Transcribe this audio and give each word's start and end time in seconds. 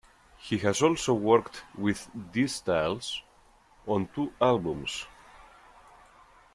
He 0.39 0.57
has 0.57 0.81
also 0.81 1.13
worked 1.13 1.61
with 1.77 2.09
D-Styles 2.33 3.21
on 3.85 4.07
two 4.07 4.33
albums. 4.41 5.05